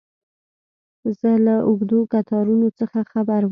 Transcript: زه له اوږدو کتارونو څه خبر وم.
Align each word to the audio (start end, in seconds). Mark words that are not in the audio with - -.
زه 1.19 1.29
له 1.45 1.55
اوږدو 1.67 1.99
کتارونو 2.13 2.67
څه 2.77 2.83
خبر 3.11 3.41
وم. 3.45 3.49